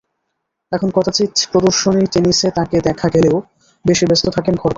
[0.71, 3.35] এখন কদাচিৎ প্রদর্শনী টেনিসে তাঁকে দেখা গেলেও
[3.85, 4.69] বেশি ব্যস্ত থাকেন ঘরকন্নাতেই।